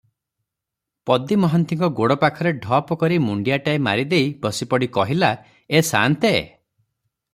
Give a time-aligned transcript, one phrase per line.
[1.09, 5.31] ପଦୀ ମହାନ୍ତିଙ୍କ ଗୋଡ଼ ପାଖରେ ଢପକରି ମୁଣ୍ଡିଆଟାଏ ମାରିଦେଇ ବସିପଡ଼ି କହିଲା,
[5.79, 6.33] "ଏ ସାନ୍ତେ!